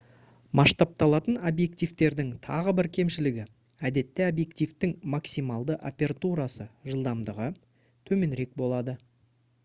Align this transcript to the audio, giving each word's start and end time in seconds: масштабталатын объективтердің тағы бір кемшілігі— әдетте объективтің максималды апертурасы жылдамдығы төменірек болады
масштабталатын 0.59 1.35
объективтердің 1.49 2.29
тағы 2.45 2.71
бір 2.79 2.87
кемшілігі— 2.97 3.43
әдетте 3.89 4.25
объективтің 4.27 4.95
максималды 5.15 5.75
апертурасы 5.91 6.67
жылдамдығы 6.93 7.51
төменірек 8.11 8.57
болады 8.63 8.97